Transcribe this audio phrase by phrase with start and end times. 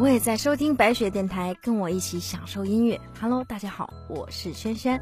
[0.00, 2.98] 我也在收听白雪电台，跟我一起享受音乐。
[3.20, 4.98] Hello，大家好，我是轩轩。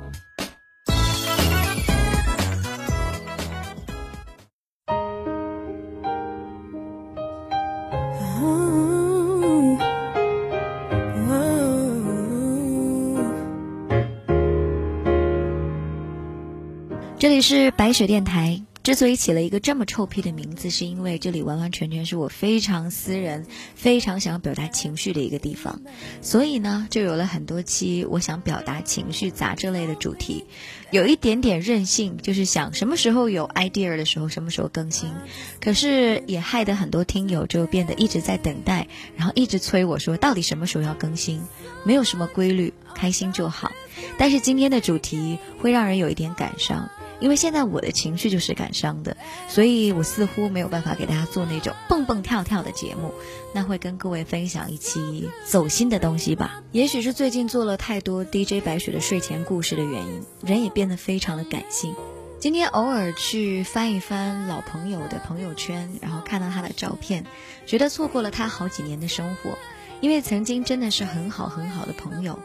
[17.20, 18.60] 这里是白雪电台。
[18.88, 25.82] 之所以起了一个这么臭屁的名字，是因为这里完完全全是我非常私人、非常想要表达情绪的一个地方，
[26.22, 30.46] 所以呢，就有了很多期我想表达情绪杂志类的主题，
[30.90, 35.12] 有一点点任性，就是想什么时候有 idea 的时候，什么时候更新。
[35.60, 41.42] 可是也害得很多听友就变得一直在等待，然后一直催我说到底什么时候要更新，
[41.84, 43.70] 没有什么规律，开心就好。
[44.16, 46.88] 但是今天的主题会让人有一点感伤。
[47.20, 49.16] 因为现在我的情绪就是感伤的，
[49.48, 53.12] 所以我似乎没有办法给大家做那种蹦蹦跳跳的节目。
[53.54, 56.62] 那会跟各位分享一期走心的东西吧。
[56.72, 61.94] 也许是最近做了太多 DJ 白雪的睡前故事的原因，人也变得非常的感性。
[62.38, 67.24] 今天偶尔去翻一翻老朋友的朋友圈，然后看到他的照片，
[67.66, 69.58] 觉得错过了他好几年的生活。
[70.00, 72.38] 因为曾经真的是很好很好的朋友，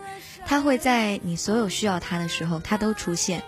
[0.47, 3.43] 他会在你所有需要他的时候，他都出现。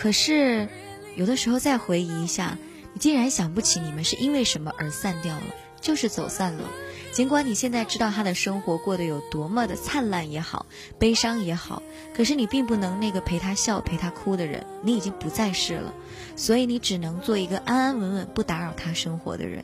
[0.00, 0.66] 可是，
[1.14, 2.56] 有的时候再回忆一下，
[2.94, 5.42] 你竟然想不起你们是因为什么而散掉了，
[5.78, 6.64] 就是走散了。
[7.12, 10.64] 尽管你现在知道他的生活过得有多么的灿烂也好，
[10.98, 11.82] 悲伤也好，
[12.14, 15.92] 可是你并不能那个陪他笑、陪他哭的人，你已经不再是了。
[16.34, 19.62] 所以你只能做一个安安稳稳、不打扰他生活的人。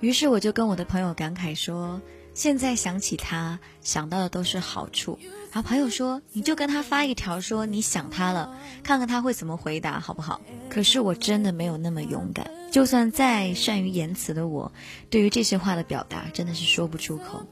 [0.00, 2.02] 于是我就跟我的朋友感慨说。
[2.34, 5.18] 现在想起他，想到的都是好处。
[5.56, 12.50] 然后朋友说：“你就跟他发一条，说你想他了，看看他会怎么回答，好不好？”可是我真的没有那么勇敢。
[12.70, 14.70] 就算再善于言辞的我，
[15.08, 17.46] 对于这些话的表达，真的是说不出口。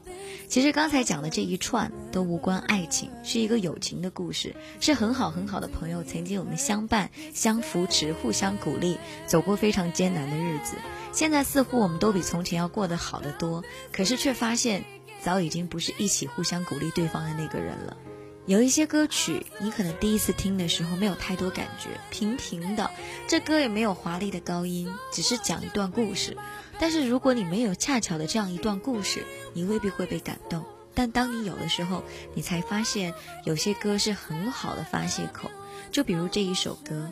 [0.47, 10.75] 其实刚才讲的这一串都无关爱情，是一个友情的故事，是很好很好的朋友，曾经我们相伴、相扶持、互相鼓励，走过非常艰难的日子。
[11.11, 14.83] 现在似乎我们都比从前要过得好得多，可是却发现
[15.25, 17.97] 早已经不是一起互相鼓励对方的那个人了。
[18.45, 22.91] 有一些歌曲，你可能第一次听的时候没有太多感觉，平平的，
[23.27, 26.37] 这歌也没有华丽的高音，只是讲一段故事。
[26.79, 30.63] 但是如果你没有恰巧的这样一段故事，你未必会被感动。
[30.93, 32.03] 但当你有的时候，
[32.35, 33.15] 你才发现
[33.45, 35.49] 有些歌是很好的发泄口。
[35.91, 37.11] 就比如这一首歌，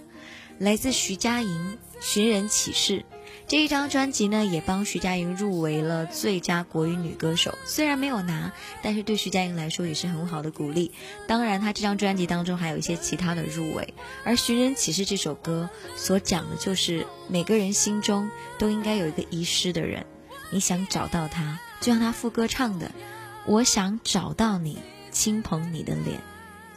[0.59, 2.99] 来自徐佳莹《寻人启事》。
[3.45, 7.55] 这一张专辑呢，也帮徐佳莹入围了最佳国语女歌手。
[7.65, 10.91] 虽然没有拿，但是对徐佳莹来说也是很好的鼓励。
[11.27, 13.93] 当然，她这张专辑当中还有一些其他的入围。
[14.23, 20.05] 而《寻人启事》这首歌所讲的就是每个人心中都应该有一个遗失的人，
[20.49, 22.91] 你想找到他，就像他副歌唱的
[23.45, 24.79] ：“我想找到你，
[25.11, 26.19] 亲捧你的脸。”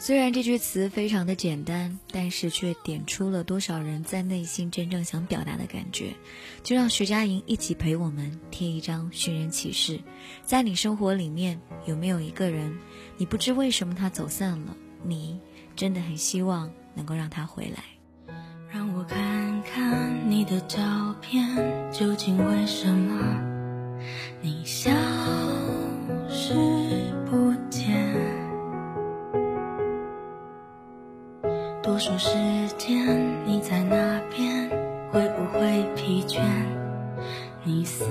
[0.06, 6.14] 虽然这句词非常的简单，但是却点出了多少人在内心真正想表达的感觉。
[6.62, 9.98] 就让徐佳莹一起陪我们贴一张寻人启事。
[10.44, 12.78] 在你生活里面有没有一个人，
[13.16, 15.40] 你不知为什么他走散了，你
[15.74, 17.82] 真的很希望能够让他回来。
[18.72, 23.40] 让我看看你的照片，究竟为什么
[24.40, 24.88] 你消
[26.30, 26.54] 失
[31.96, 32.28] 多数时
[32.76, 34.68] 间你在那边，
[35.10, 36.42] 会不会疲倦？
[37.64, 38.04] 你思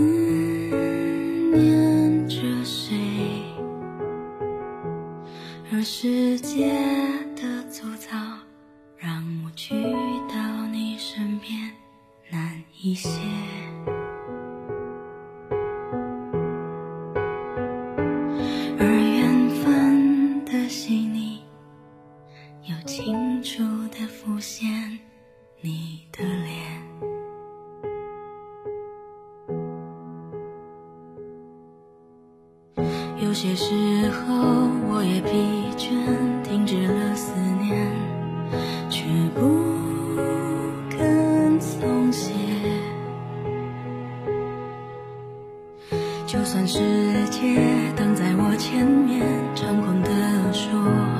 [46.36, 46.78] 就算世
[47.30, 47.56] 界
[47.96, 50.12] 挡在我前面猖狂地
[50.52, 51.15] 说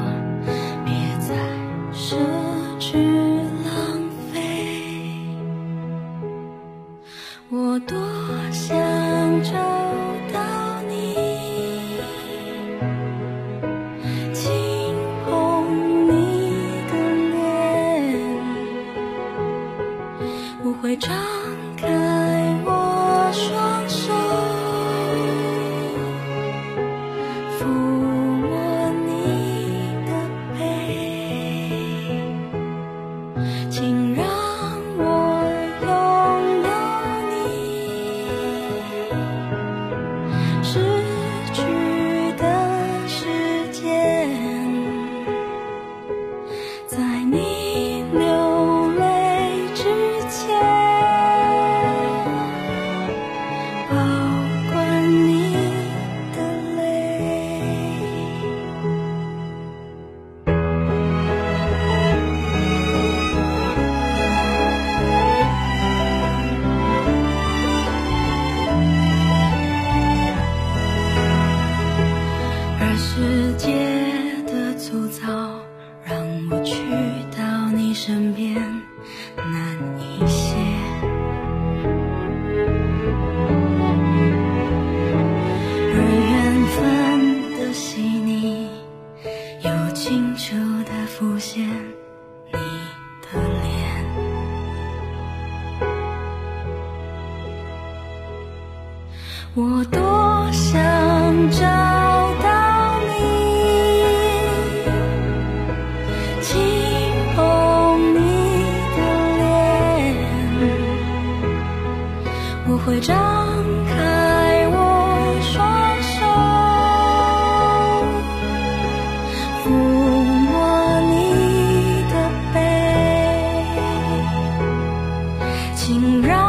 [125.86, 126.45] 请让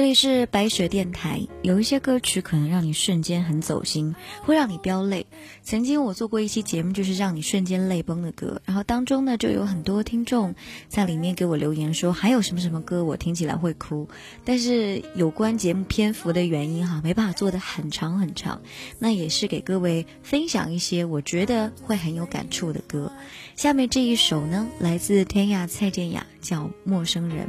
[0.00, 4.14] 这里是白雪电台，有一些歌曲可能让你瞬间很走心，
[4.44, 5.26] 会让你飙泪。
[5.62, 10.54] 曾经我做过一期节目，就是让你瞬间泪崩的歌，然后当中呢就有很多听众
[10.88, 14.08] 在里面给我留言说，还有什么什么歌我听起来会哭，
[14.42, 18.62] 但是有关节目篇幅的原因哈，没办法做的很长很长。
[18.98, 23.12] 那也是给各位分享一些我觉得会很有感触的歌。
[23.54, 27.48] 下面这一首呢，来自天涯蔡健雅，叫《陌生人》。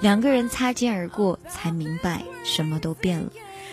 [0.00, 3.30] 两个人擦肩而过，才明白什么都变了。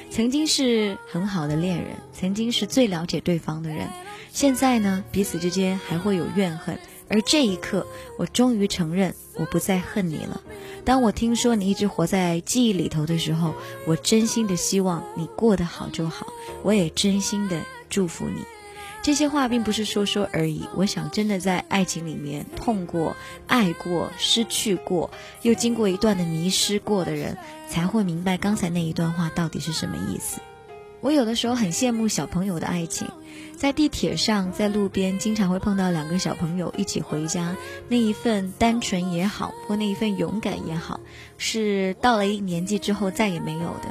[0.09, 3.87] 曾经是很好的恋人，曾经是最了解对方的人，
[4.31, 6.77] 现在呢，彼此之间还会有怨恨。
[7.09, 7.87] 而这一刻，
[8.17, 10.41] 我终于承认，我不再恨你了。
[10.83, 13.53] 当我听说你一直活在记忆里头的时候，
[13.85, 16.27] 我真心的希望你过得好就好，
[16.63, 18.41] 我也真心的祝福你。
[19.07, 23.15] 这些话并不是说说而已，我想真的在爱情里面痛过、
[23.47, 25.09] 爱过、失去过，
[25.43, 27.37] 又经过一段的迷失过的人，
[27.69, 30.41] 才会明白刚才那一段话到底是什么意思。
[30.99, 33.07] 我有的时候很羡慕小朋友的爱情，
[33.55, 37.55] 在地铁上、在路边，经常会碰到两个小朋友一起回家，
[37.87, 40.99] 那一份单纯也好，或那一份勇敢也好，
[41.37, 43.87] 是到了一年纪之后再也没有的。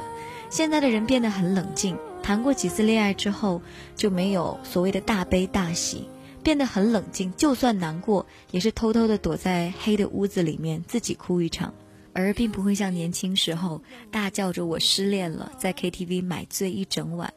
[0.51, 1.97] 现在的人变得很冷静。
[2.21, 3.61] 谈过几次恋爱之后，
[3.95, 6.09] 就没有所谓的大悲大喜，
[6.43, 7.33] 变得很冷静。
[7.37, 11.73] 就算难过，也是偷偷的躲在黑的屋子里面自己哭一场，
[12.11, 13.81] 而并不会像年轻时候
[14.11, 17.33] 大叫着“我失恋了”在 KTV 买醉一整晚。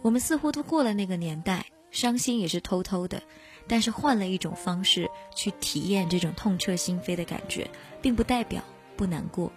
[0.00, 3.22] 我们似乎都过了那个年代，伤心也是偷偷的，
[3.68, 7.70] 但是换了一种方式去体验这种痛彻心扉的感觉，
[8.00, 8.60] 并不代表
[8.96, 9.52] 不难过。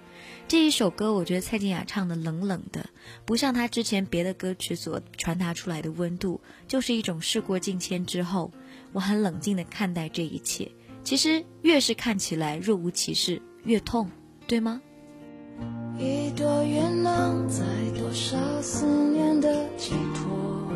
[0.48, 2.86] 这一首歌，我觉得蔡健雅唱的冷冷的，
[3.26, 8.52] 不像她之前别的歌曲所传达出来的温度，就是一种事过境迁之后，
[8.94, 10.72] 我很冷静的看待这一切。
[11.04, 14.10] 其实越是看起来若无其事，越痛，
[14.48, 14.82] 对吗？
[15.98, 17.64] 一朵愿能载
[17.98, 20.72] 多少思念的寄托，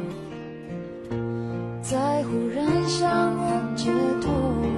[1.83, 4.68] 在忽然相遇解脱。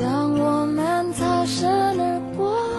[0.00, 1.68] 当我们擦身
[2.00, 2.69] 而过，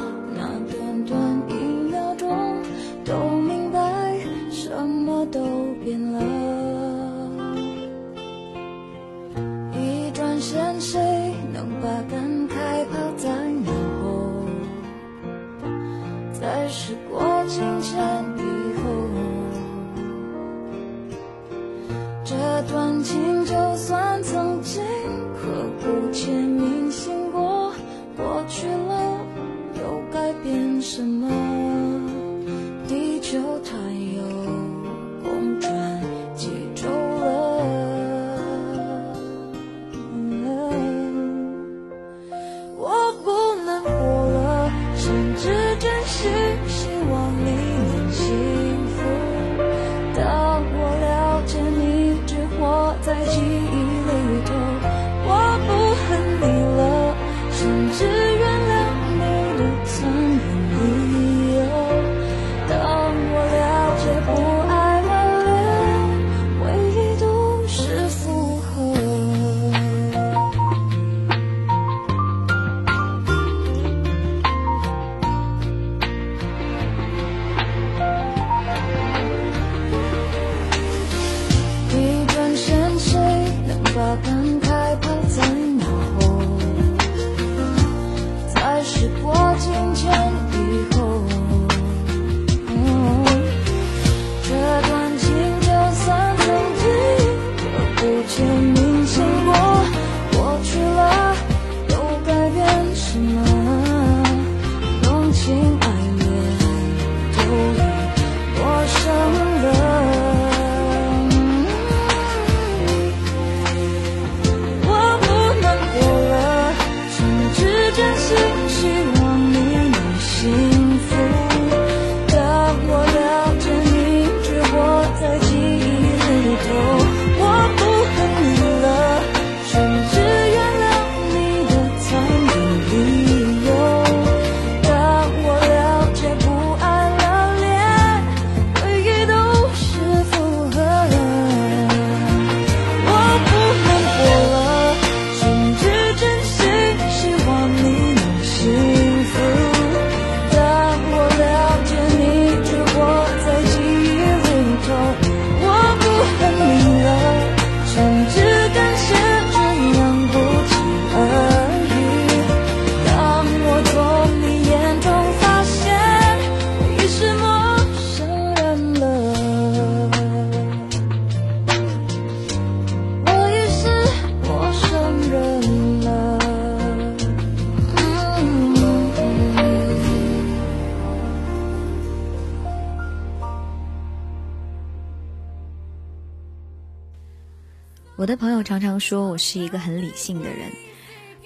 [189.02, 190.72] 说我是一个很理性的人，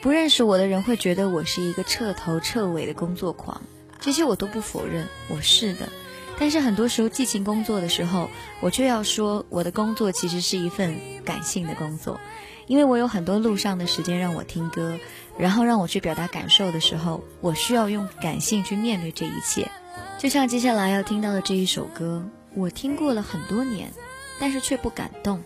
[0.02, 3.64] 不认识我的人会觉得我是一个彻头彻尾的工作狂，
[4.00, 5.90] 这些我都不否认，我是的。
[6.38, 12.20] 但是很多时候激情工作的时候，我却要说我的工作其实是一份感性的工作，
[12.68, 15.00] 因为我有很多路上的时间让我听歌，
[15.38, 19.72] 然后让我去表达感受的时候，我需要用感性去面对这一切。
[20.20, 23.94] 就像接下来要听到的这一首歌，我听过了很多年，
[24.38, 25.42] 但是却不感动。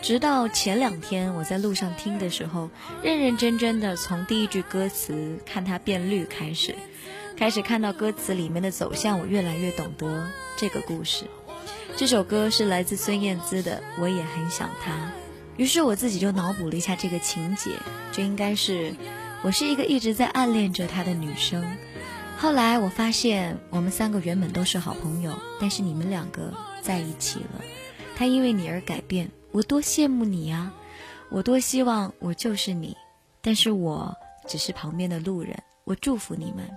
[0.00, 2.70] 直到前两天我在路上听的时候，
[3.02, 6.74] 认认真真的从第一句歌词看它变绿开始，
[7.36, 11.24] 开始看到歌词里面的走向，我越来越懂得这个故事。
[11.96, 14.92] 这首歌是来自孙燕姿的《我也很想他》，
[15.56, 17.72] 于是我自己就脑补了一下这个情节，
[18.12, 18.94] 这应该是
[19.42, 21.76] 我是一个一直在暗恋着他的女生。
[22.36, 27.64] 后来我发现我们三个原本都是好朋友，但是你们两个在一起了，
[28.16, 29.32] 他因为你而改变。
[29.50, 30.72] 我多羡慕你呀，
[31.30, 32.96] 我多希望我就是你，
[33.40, 34.14] 但是我
[34.46, 35.56] 只是旁边的路人。
[35.84, 36.68] 我祝福你们，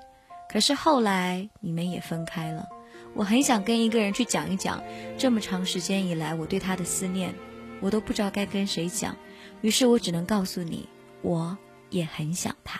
[0.49, 2.67] 可是后来你们也分开了。
[3.13, 4.81] 我很想跟一个人去讲一讲
[5.17, 7.35] 这么长时间以来我对他的思念，
[7.81, 9.13] 我都不知道该跟谁讲，
[9.59, 10.87] 于是我只能告诉你，
[11.21, 11.57] 我
[11.89, 12.79] 也很想他。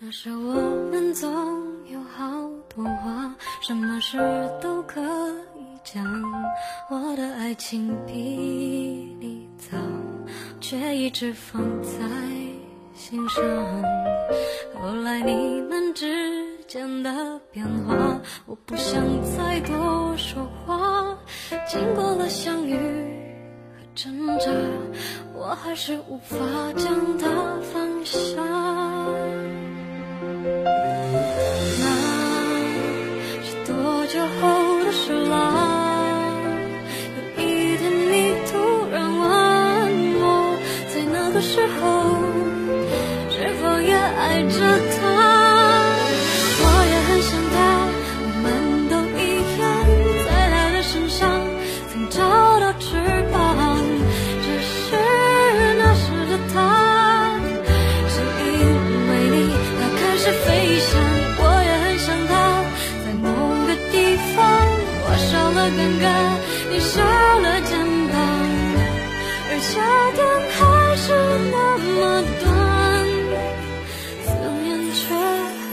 [0.00, 0.54] 那时我
[0.90, 1.30] 们总
[1.86, 2.24] 有好
[2.68, 4.18] 多话，什么事
[4.60, 5.00] 都可
[5.92, 6.04] 讲。
[6.90, 9.76] 我的爱情比你早，
[10.60, 11.90] 却一直放在
[12.94, 13.42] 心上。
[14.74, 21.16] 后来你们之间的变化，我不想再多说话。
[21.66, 24.50] 经过了相遇和挣扎，
[25.34, 26.36] 我还是无法
[26.76, 27.28] 将它
[27.72, 28.42] 放下。
[66.70, 68.14] 你少了肩膀
[69.50, 69.80] 而夏
[70.12, 70.20] 天
[70.54, 70.58] 还
[70.96, 71.06] 是
[71.50, 71.88] 那么
[72.40, 72.46] 短
[74.24, 74.28] 思
[74.62, 75.00] 念却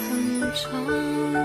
[0.09, 0.11] 很
[0.55, 1.44] 长。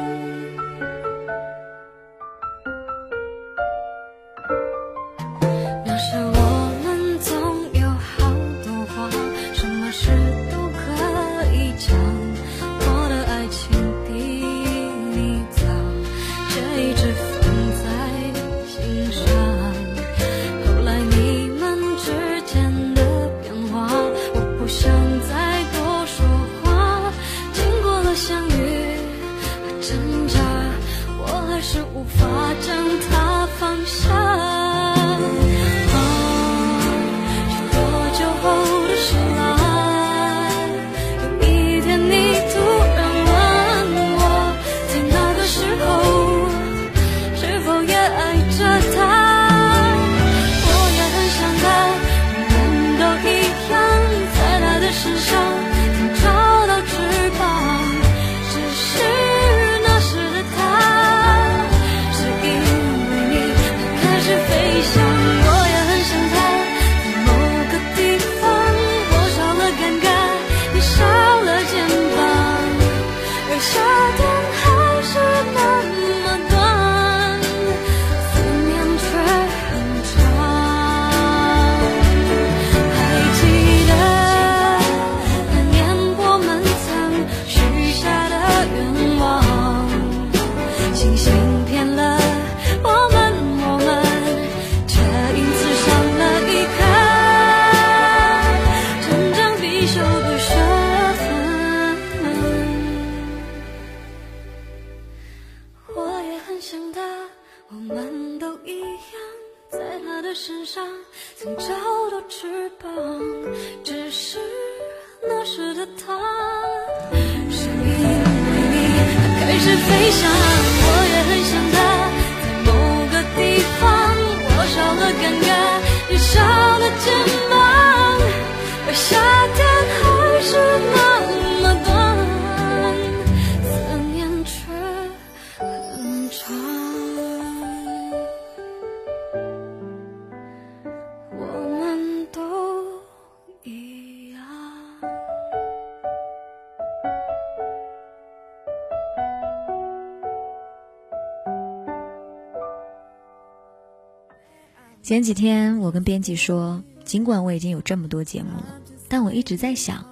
[155.11, 160.07] 前几天我跟编辑说，尽管我已经有这么多节目了，但我一直在想，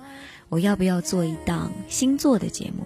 [0.48, 2.84] 我要不要做一档星座的节目。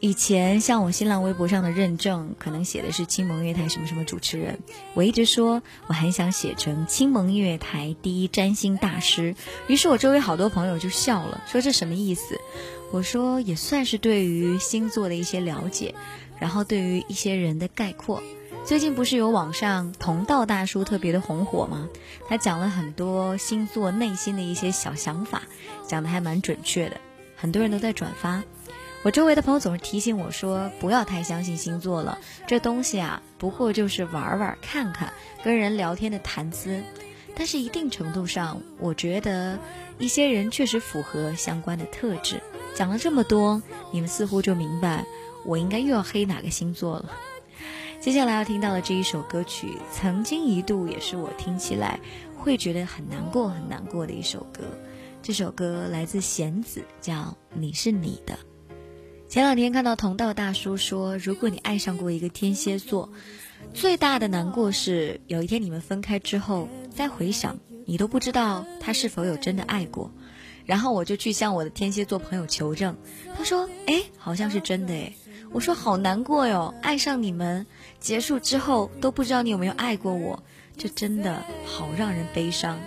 [0.00, 4.58] 以前像我新浪微博上的认证，可能写的是青盟乐台什么什么主持人，
[4.94, 9.36] 我一直说我很想写成青盟音乐台第一占星大师。
[9.68, 12.40] 于是我周围好多朋友就笑了，说这什么意思？
[12.90, 15.94] 我说也算是对于星座的一些了解，
[16.40, 18.20] 然后对于一些人的概括。
[18.64, 21.86] 最近不是有网上同道大叔特别的红火吗？
[22.26, 25.42] 他讲了很多星座内心的一些小想法，
[25.86, 26.96] 讲的还蛮准确的，
[27.36, 28.42] 很多人都在转发。
[29.02, 35.12] 我周围的朋友总是提醒我说，不要太相信星座了，这东西啊，不过就是玩玩、看看，
[35.44, 36.82] 跟人聊天的谈资。
[37.36, 39.58] 但是一定程度上，我觉得
[39.98, 42.40] 一些人确实符合相关的特质。
[42.74, 43.60] 讲了这么多，
[43.92, 45.04] 你们似乎就明白，
[45.44, 47.10] 我应该又要黑哪个星座了。
[48.04, 51.98] 接下来要听到的这一首歌曲，曾经一度也是我听起来
[52.36, 54.60] 会觉得很难过、很难过的一首歌。
[55.22, 57.14] 这首歌来自弦子，叫
[57.54, 58.34] 《你是你的》。
[59.26, 63.10] 前两天看到同道大叔说，如果你爱上过一个天蝎座，
[63.72, 70.10] 最大的难过是有一天你们分开之后，再回想，你都不知道他是否有真的爱过。
[70.66, 72.94] 然后我就去向我的天蝎座朋友求证，
[73.34, 75.10] 他说：“哎，好像是真的哎。”
[75.52, 77.64] 我说好难过哟，爱上你们
[78.04, 80.42] 结束之后都不知道你有没有爱过我，
[80.76, 82.78] 这真的好让人悲伤。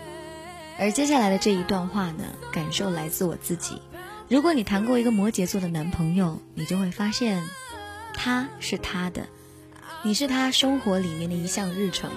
[0.77, 3.81] 而接下来的这一段话呢，感受来自我自己。
[4.29, 7.43] 如果你谈过一个摩羯座的男朋友，你就会发现，
[8.13, 9.25] 他是他的，
[10.03, 12.11] 你是他生活里面的一项日程，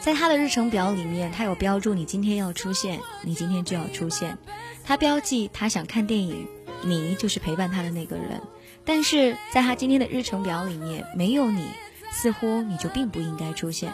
[0.00, 4.36] 在他的日程表里面，他有标注你今天要出现，你今天就要出现。
[4.84, 6.48] 他标记他想看电影，
[6.82, 8.42] 你就是陪伴他的那个人。
[8.84, 11.68] 但是在他今天的日程表里面没有你，
[12.10, 13.92] 似乎你就并不应该出现。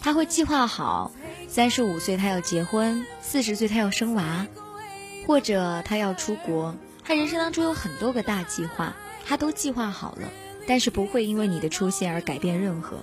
[0.00, 1.10] 他会计划好，
[1.48, 4.46] 三十五岁他要结婚，四十岁他要生娃，
[5.26, 6.74] 或者他要出国。
[7.04, 8.94] 他人生当中有很多个大计划，
[9.26, 10.28] 他都计划好了，
[10.66, 12.98] 但是不会因为你的出现而改变任何。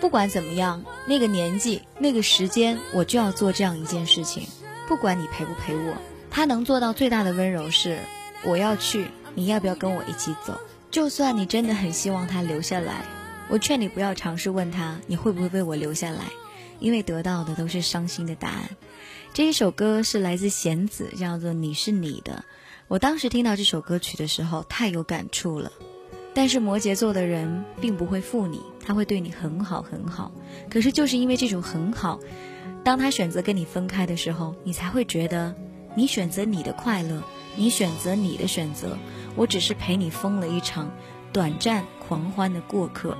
[0.00, 4.48] 不管怎么样，那个年纪那个时间，我就要做这样一件事情，
[4.88, 5.94] 不管你陪不陪我。
[6.30, 7.98] 他能做到最大的温柔是，
[8.44, 10.58] 我要去，你要不要跟我一起走？
[10.90, 13.04] 就算你真的很希望他留下来，
[13.50, 16.26] 我劝你不要尝试问他你会不会为我留下来，
[16.78, 18.70] 因为得到的都是伤心的答案。
[19.34, 22.44] 这一首歌是来自弦子，叫做《你是你的》。
[22.86, 25.72] 我当时听到这首歌曲的时候太有感触了。
[26.32, 30.30] 但是摩羯座的人并不会负你，他会对你很好很好。
[30.70, 32.20] 可是就是因为这种很好，
[32.84, 35.52] 当他选择跟你分开的时候，你才会觉得
[35.96, 37.20] 你选择你的快乐，
[37.56, 38.96] 你选择你的选择。
[39.34, 40.88] 我只是陪你疯了一场
[41.32, 43.18] 短暂狂欢的过客。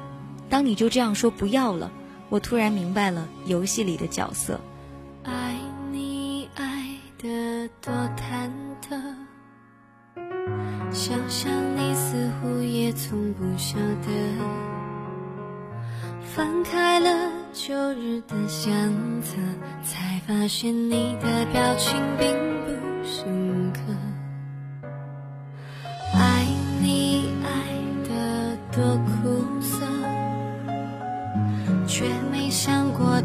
[0.51, 1.91] 当你就这样说不要了，
[2.29, 4.61] 我突然明白了游戏里的角色。
[5.23, 5.55] 爱
[5.93, 6.87] 你爱
[7.17, 8.51] 得多忐
[8.83, 9.01] 忑，
[10.91, 14.11] 想想你似乎也从不晓得，
[16.35, 18.73] 翻开了旧日的相
[19.23, 19.37] 册，
[19.85, 22.29] 才发现你的表情并
[22.65, 22.71] 不
[23.09, 23.25] 是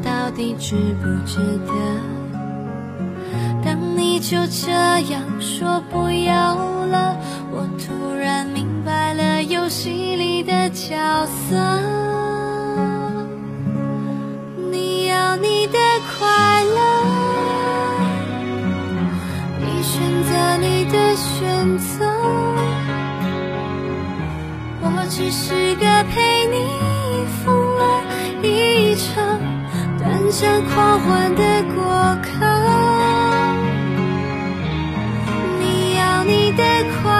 [0.05, 1.73] 到底值不值得。
[3.63, 4.71] 当你就这
[5.11, 6.53] 样说不要
[6.85, 7.17] 了，
[7.51, 11.55] 我突然明白了游戏里的角色。
[14.71, 15.79] 你要你的
[16.19, 16.77] 快乐，
[19.59, 22.05] 你选择你的选择。
[24.81, 28.03] 我只是个陪你疯了
[28.43, 29.39] 一场
[30.05, 31.83] 奔向狂欢的过
[32.21, 32.29] 客。
[35.59, 36.63] 你要你的
[37.01, 37.14] 狂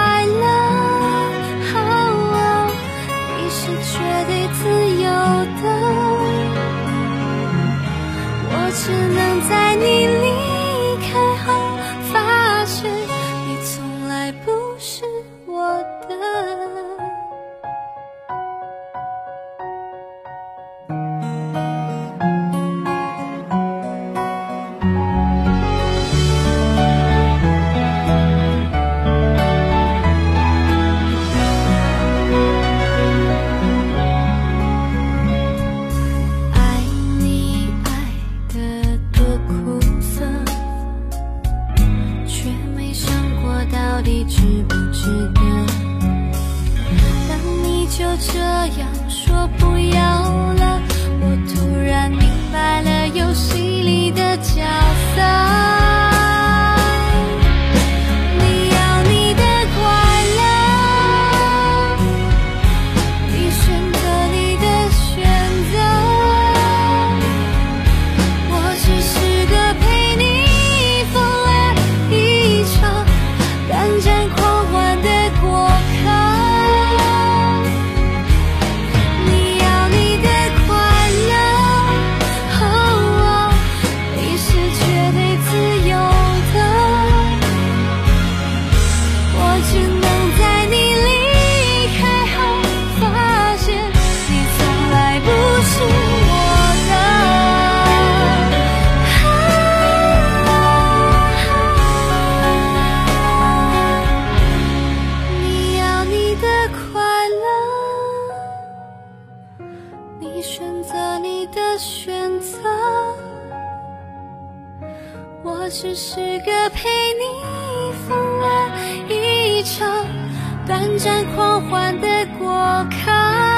[120.86, 122.48] 短暂狂欢的过
[122.92, 123.55] 客。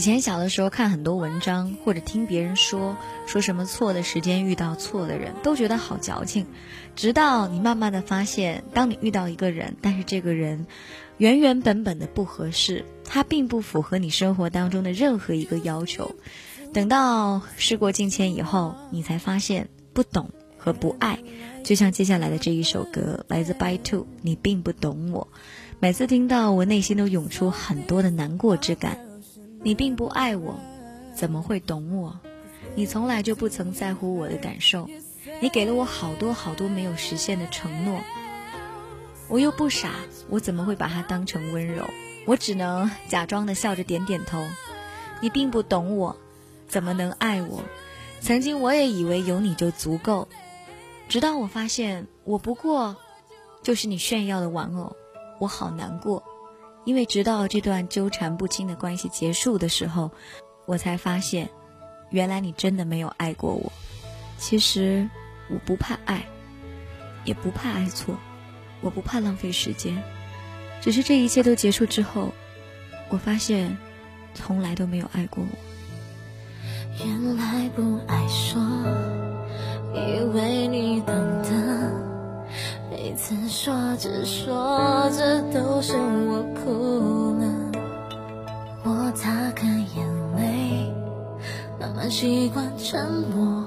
[0.00, 6.46] 以前小的时候看很多文章，或者听别人说说什么错的时间遇到错的人，都觉得好矫情。
[6.96, 10.66] 直到你慢慢的发现，当你遇到一个人，但是这个人
[11.18, 16.14] 原原本本的不合适，他并不符合你生活当中的任何一个要求。
[16.72, 21.18] 等到事过境迁以后，你才发现不懂和不爱，
[21.62, 25.28] 就像接下来的这一首歌，来自 By Two，你并不懂我。
[25.78, 29.09] 每次听到，我内心都涌出很多的难过之感。
[29.62, 30.58] 你并不爱我，
[31.14, 32.18] 怎么会懂我？
[32.74, 34.88] 你从来就不曾在乎我的感受，
[35.40, 38.00] 你给了我好多好多没有实现的承诺，
[39.28, 39.90] 我又不傻，
[40.28, 41.84] 我怎么会把它当成温柔？
[42.26, 44.46] 我只能假装的笑着点点头。
[45.20, 46.16] 你并不懂我，
[46.66, 47.62] 怎么能爱我？
[48.20, 50.28] 曾经我也以为有你就足够，
[51.08, 52.96] 直到我发现我不过
[53.62, 54.96] 就是你炫耀的玩偶，
[55.38, 56.22] 我好难过。
[56.90, 60.10] 因为直到这段纠缠不清的关系结束的时候，
[60.66, 61.48] 我才发现，
[62.10, 63.72] 原来你真的没有爱过我。
[64.38, 65.08] 其实
[65.48, 66.26] 我不怕爱，
[67.24, 68.18] 也不怕爱错，
[68.80, 70.02] 我不怕浪费时间。
[70.80, 72.34] 只是这一切都结束之后，
[73.08, 73.78] 我发现，
[74.34, 75.58] 从来都没有爱过我。
[77.04, 77.39] 原来
[92.90, 93.64] 沉默。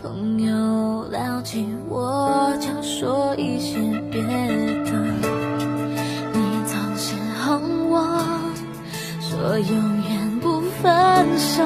[0.00, 3.80] 朋友聊起我就说一些
[4.12, 4.92] 别的，
[6.32, 7.98] 你总是哄我
[9.18, 9.76] 说永
[10.08, 11.64] 远不分手，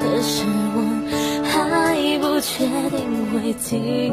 [0.00, 0.78] 可是我
[1.44, 3.00] 还不确定
[3.32, 4.07] 会停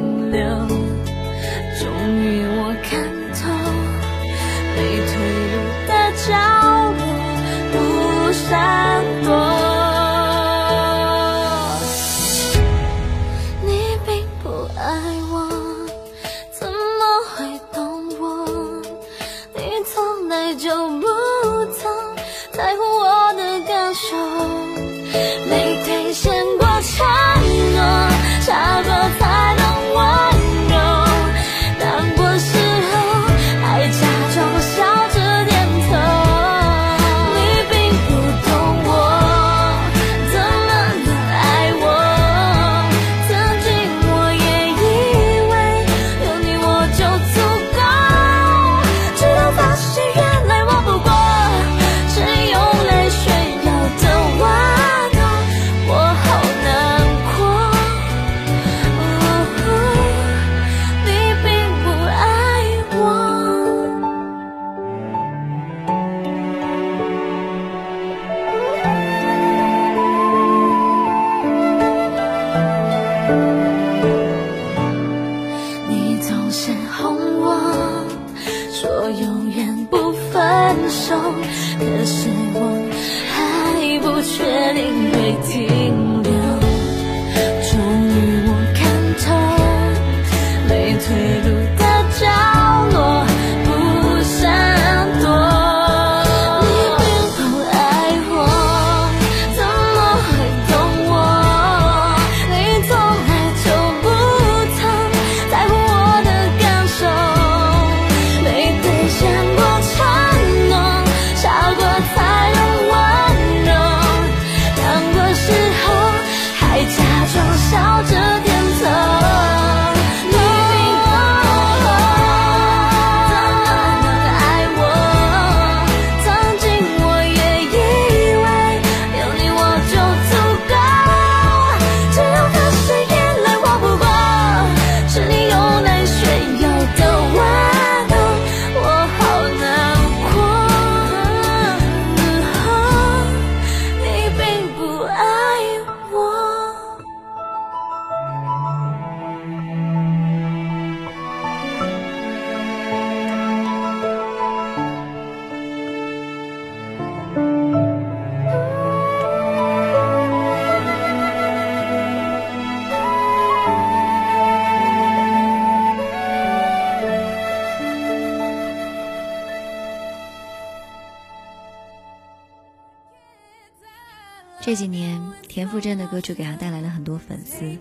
[174.65, 177.77] 这几年田馥甄的歌曲给他带来了很多粉丝，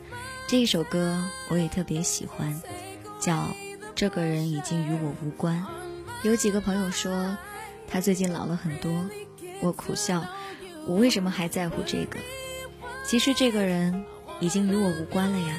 [0.46, 1.18] 这一首歌
[1.48, 2.60] 我也特别喜欢，
[3.18, 3.36] 叫
[3.94, 5.64] 《这个人已经与我无关》。
[6.28, 7.38] 有几个朋友说
[7.88, 9.06] 他最近老了很多，
[9.62, 10.26] 我苦笑，
[10.86, 12.18] 我为什么还在乎这个？
[13.06, 14.04] 其实这个人
[14.38, 15.56] 已经与我无关了呀。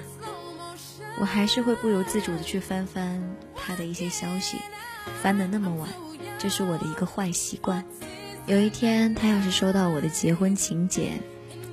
[1.17, 4.59] 我还是会不由自主的去翻翻他的一些消息，
[5.23, 5.89] 翻的那么晚，
[6.37, 7.83] 这是我的一个坏习惯。
[8.47, 11.19] 有一天他要是收到我的结婚请柬，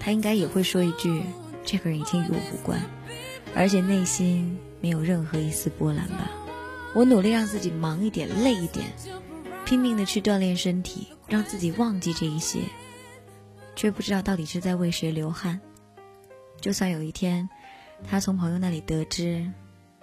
[0.00, 1.22] 他应该也会说一句
[1.64, 2.80] ：“这个人已经与我无关”，
[3.54, 6.30] 而且内心没有任何一丝波澜吧。
[6.94, 8.86] 我努力让自己忙一点、累一点，
[9.64, 12.60] 拼命的去锻炼身体，让自己忘记这一些，
[13.76, 15.60] 却不知道到底是在为谁流汗。
[16.60, 17.48] 就算有一天。
[18.04, 19.48] 他从朋友那里得知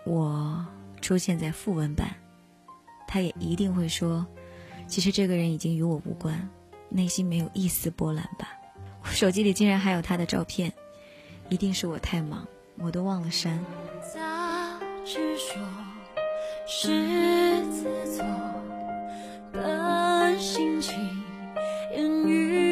[0.05, 0.65] 我
[1.01, 2.15] 出现在副文版，
[3.09, 4.25] 他也一定会说
[4.87, 6.49] ：“其实这个人已经与我无关，
[6.89, 8.55] 内心没有一丝波澜吧。”
[9.01, 10.71] 我手机里竟然还有他的照片，
[11.47, 12.45] 一定是我太忙，
[12.77, 13.57] 我都忘了删。
[14.13, 15.57] 杂志说
[16.67, 18.25] 是自作
[19.53, 20.93] 的心情，
[21.95, 22.68] 言语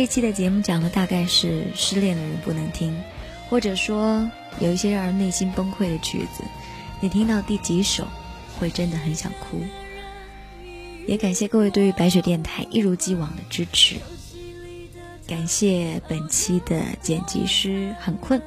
[0.00, 2.98] 这期的节目讲的大概是失恋的人不能听，
[3.50, 4.26] 或者说
[4.58, 6.42] 有一些让人内心崩溃的曲子，
[7.02, 8.08] 你听到第几首
[8.58, 9.62] 会真的很想哭。
[11.06, 13.96] 也感谢各位对于白雪电台一如既往的支持，
[15.26, 18.40] 感谢本期的剪辑师很困。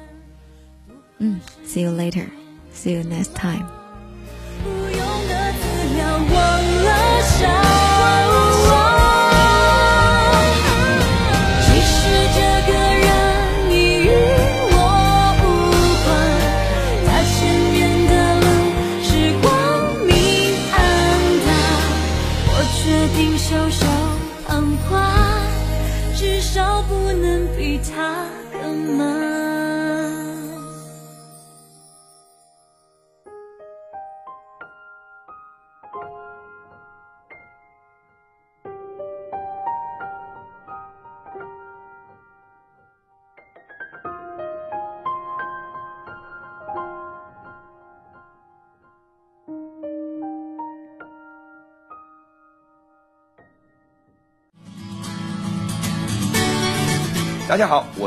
[1.18, 2.26] 嗯，See you later,
[2.74, 3.64] see you next time。
[4.64, 7.63] 不用的资料忘了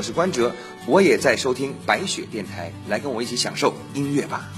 [0.07, 0.49] 是关喆，
[0.85, 4.49] 我也在收听白雪电台，来跟我一起享受音乐吧。